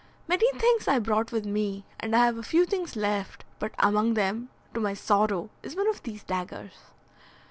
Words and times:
Many 0.27 0.51
things 0.53 0.87
I 0.87 0.97
brought 0.97 1.31
with 1.31 1.45
me, 1.45 1.85
and 1.99 2.15
I 2.15 2.25
have 2.25 2.39
a 2.39 2.41
few 2.41 2.65
things 2.65 2.95
left, 2.95 3.45
but 3.59 3.73
among 3.77 4.15
them, 4.15 4.49
to 4.73 4.79
my 4.79 4.95
sorrow, 4.95 5.51
is 5.61 5.75
one 5.75 5.87
of 5.89 6.01
these 6.01 6.23
daggers." 6.23 6.89